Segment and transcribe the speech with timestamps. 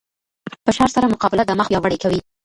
[0.65, 2.19] فشار سره مقابله دماغ پیاوړی کوي.